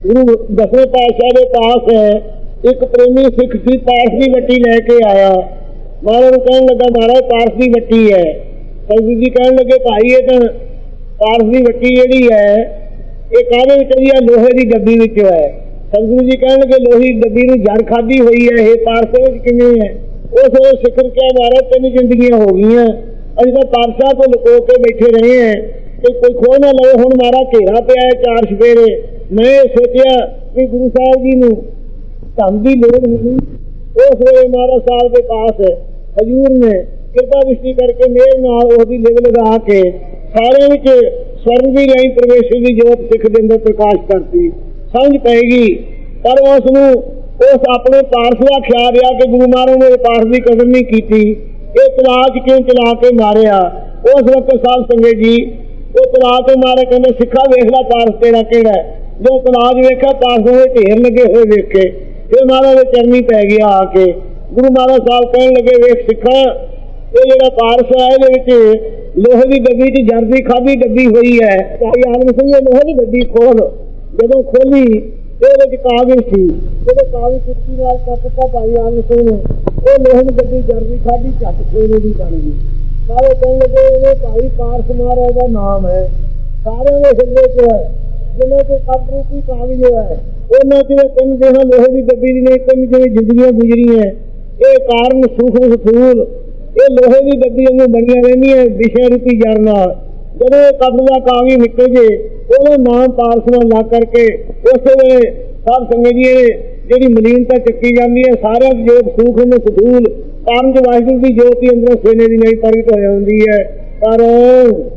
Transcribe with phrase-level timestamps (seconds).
[0.00, 1.88] ਗੁਰੂ ਦਸਵੇਂ ਪਾਤਸ਼ਾਹ ਦੇ ਪਾਸ
[2.64, 5.32] ਇੱਕ ਪ੍ਰੇਮੀ ਸਿੱਖ ਸੀ ਪਾਸ ਦੀ ਵੱਟੀ ਲੈ ਕੇ ਆਇਆ
[6.04, 8.22] ਮਹਾਰਾਜ ਨੂੰ ਕਹਿਣ ਲੱਗਾ ਮਹਾਰਾਜ ਪਾਸ ਦੀ ਵੱਟੀ ਹੈ
[8.84, 10.38] ਸੰਗਤ ਜੀ ਕਹਿਣ ਲੱਗੇ ਭਾਈ ਇਹ ਤਾਂ
[11.18, 12.46] ਪਾਸ ਦੀ ਵੱਟੀ ਜਿਹੜੀ ਹੈ
[13.30, 15.42] ਇਹ ਕਾਹਦੇ ਵਿੱਚ ਵੀ ਹੈ ਲੋਹੇ ਦੀ ਡੱਬੀ ਵਿੱਚ ਹੈ
[15.92, 19.70] ਸੰਗਤ ਜੀ ਕਹਿਣ ਲੱਗੇ ਲੋਹੀ ਡੱਬੀ ਨੂੰ ਜੜ ਖਾਦੀ ਹੋਈ ਹੈ ਇਹ ਪਾਰਸ ਵਿੱਚ ਕਿਵੇਂ
[19.76, 19.92] ਹੈ
[20.32, 22.88] ਉਸ ਵੇਲੇ ਸਿਖਰ ਕਿਆ ਮਹਾਰਾਜ ਤਿੰਨ ਜ਼ਿੰਦਗੀਆਂ ਹੋ ਗਈਆਂ
[23.36, 25.54] ਅਸੀਂ ਤਾਂ ਪਾਰਸ਼ਾ ਤੋਂ ਲੁਕੋ ਕੇ ਬੈਠੇ ਰਹੇ ਹਾਂ
[26.00, 28.92] ਕਿ ਕੋਈ ਖੋ ਨਾ ਲਵੇ ਹੁਣ ਮਾਰਾ ਘੇਰਾ ਪਿਆ ਹੈ ਚਾਰ ਸਵੇਰੇ
[29.31, 30.15] ਮੈਂ ਇਹ ਸੋਚਿਆ
[30.53, 31.51] ਕਿ ਗੁਰੂ ਸਾਹਿਬ ਜੀ ਨੂੰ
[32.37, 33.37] ਧੰਨ ਦੀ ਲੋੜ ਨਹੀਂ
[33.97, 35.61] ਉਸ ਵੇਲੇ ਮਹਾਰਾਜ ਸਾਹਿਬ ਦੇ ਪਾਸ
[36.15, 36.71] ਹਜੂਰ ਨੇ
[37.13, 39.81] ਕਿਰਪਾ ਦ੍ਰਿਸ਼ਟੀ ਕਰਕੇ ਮੇਰ ਨਾਲ ਉਹਦੀ ਲਿਵ ਲਗਾ ਕੇ
[40.31, 40.87] ਸਾਰਿਆਂ ਵਿੱਚ
[41.39, 44.49] ਸਵਰਨ ਦੀ ਰਾਈ ਪ੍ਰਵੇਸ਼ ਦੀ ਜੋਤ ਸਿੱਖ ਦੇ ਅੰਦਰ ਪ੍ਰਕਾਸ਼ ਕਰਤੀ
[44.93, 45.67] ਸਮਝ ਪਏਗੀ
[46.23, 46.87] ਪਰ ਉਸ ਨੂੰ
[47.45, 51.21] ਉਸ ਆਪਣੇ ਪਾਰਸ ਦਾ ਖਿਆਲ ਰਿਹਾ ਕਿ ਗੁਰੂ ਮਹਾਰਾਜ ਨੇ ਪਾਰਸ ਦੀ ਕਦਰ ਨਹੀਂ ਕੀਤੀ
[51.75, 53.57] ਇਹ ਤਲਾਕ ਕਿਉਂ ਚਲਾ ਕੇ ਮਾਰਿਆ
[54.05, 55.35] ਉਸ ਵਕਤ ਸਾਧ ਸੰਗਤ ਜੀ
[55.95, 60.12] ਉਹ ਤਲਾਕ ਕੇ ਮਾਰੇ ਕਹਿੰਦੇ ਸਿੱਖਾ ਵੇਖ ਲੈ ਪਾਰਸ ਤੇਰਾ ਕਿਹੜਾ ਹੈ ਜੋ ਤਲਾਕ ਵੇਖਿਆ
[60.20, 61.88] ਪਾਰਸ ਦੇ ਢੇਰ ਲੱਗੇ ਹੋਏ ਵੇਖੇ।
[62.28, 64.04] ਫਿਰ ਮਹਾਰਾਜ ਦੇ ਚਰਨੀ ਪੈ ਗਿਆ ਆ ਕੇ।
[64.52, 66.38] ਗੁਰੂ ਮਹਾਰਾਜ ਸਾਹਿਬ ਕਹਿਣ ਲੱਗੇ, ਵੇਖ ਸਿੱਖਾ,
[67.12, 68.48] ਇਹ ਜਿਹੜਾ ਪਾਰਸ ਹੈ ਇਹਦੇ ਵਿੱਚ
[69.18, 72.92] ਲੋਹੇ ਦੀ ਡੱਬੀ 'ਚ ਜਰਦੀ ਖਾਦੀ ਡੱਬੀ ਹੋਈ ਹੈ। ਭਾਈ ਆਲਮ ਸਿੰਘ ਇਹ ਲੋਹੇ ਦੀ
[72.92, 73.60] ਡੱਬੀ ਖੋਲ।
[74.20, 76.46] ਜਦੋਂ ਖੋਲੀ ਇਹਦੇ ਵਿੱਚ ਕਾਗਜ਼ ਸੀ।
[76.86, 79.38] ਜਦੋਂ ਕਾਗਜ਼ ਚੁੱਕੀ ਨਾਲ ਕੱਟਤਾ ਭਾਈ ਆਲਮ ਸਿੰਘ ਨੇ,
[79.78, 82.52] ਉਹ ਲੋਹੇ ਦੀ ਡੱਬੀ ਜਰਦੀ ਖਾਦੀ ਝੱਟ ਸੋਨੇ ਦੀ ਬਣ ਗਈ।
[83.08, 86.02] ਸਾਰੇ ਕਹਿਣ ਲੱਗੇ, ਇਹ ਭਾਈ ਪਾਰਸ ਮਹਾਰਾਜ ਦਾ ਨਾਮ ਹੈ।
[86.64, 87.99] ਸਾਰਿਆਂ ਦੇ ਹਿਰਦੇ 'ਚ
[88.40, 90.18] ਹੈ ਜਿਨ੍ਹਾਂ ਤੇ ਕਬਰੂਪੀ ਕਾਗਜ਼ ਹੈ,
[90.50, 94.04] ਉਹਨਾਂ ਚ ਤਿੰਨ ਜਿਹੜਾ ਲੋਹੇ ਦੀ ਡੱਬੀ ਦੀ ਨੇ ਤਿੰਨ ਜਿਹੜੀ ਜ਼ਿੰਦਗੀਆਂ ਗੁਜ਼ਰੀਆਂ
[94.60, 96.26] ਇਹ ਕਾਰਨ ਸੂਖਮ ਸਥੂਲ
[96.76, 99.94] ਇਹ ਲੋਹੇ ਦੀ ਡੱਬੀ ਵਾਂਗੂ ਬਣੀਆਂ ਰਹਿੰਦੀਆਂ ਵਿਸ਼ੇ ਰੂਪੀ ਜੜ ਨਾਲ।
[100.36, 102.06] ਜਦੋਂ ਇਹ ਕਬਰ ਦਾ ਕਾਗਜ਼ ਨਿਕਲ ਜੇ,
[102.50, 104.26] ਉਹਦਾ ਨਾਮ ਪਾਰਸ ਨਾਲ ਲਾ ਕਰਕੇ
[104.72, 105.30] ਉਸੇ ਵੇਲੇ
[105.66, 106.46] ਸਭ ਸੰਗਤ ਜੀ ਇਹ
[106.88, 110.04] ਜਿਹੜੀ ਮਲੀਨਤਾ ਚੱਕੀ ਜਾਂਦੀ ਹੈ, ਸਾਰਿਆਂ ਦੀ ਜੋਤ ਸੂਖਮ ਸਥੂਲ
[110.46, 113.58] ਕਾਰਨ ਚ ਵਾਹਿਗੁਰੂ ਦੀ ਜੋਤੀ ਅੰਦਰੋਂ ਸੋਨੇ ਦੀ ਨਹੀਂ ਪ੍ਰਗਟ ਹੋ ਜਾਂਦੀ ਹੈ।
[114.00, 114.20] ਪਰ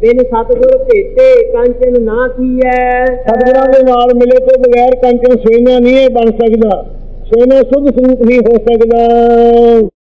[0.00, 5.96] ਬਿਨ ਸਤਿਗੁਰ ਭੇਟੇ ਕੰਚਨ ਨਾ ਕੀਐ। ਸਤਿਗੁਰਾਂ ਦੇ ਨਾਲ ਮਿਲੇ ਤੋਂ ਬਗੈਰ ਕੰਚਨ ਸੋਨਾ ਨਹੀਂ
[5.96, 6.82] ਇਹ ਬਣ ਸਕਦਾ।
[7.24, 9.06] ਸੋਨਾ ਸੁਧ ਸਰੂਪ ਨਹੀਂ ਹੋ ਸਕਦਾ।